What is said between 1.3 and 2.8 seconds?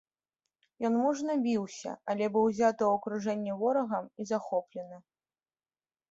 біўся, але быў узяты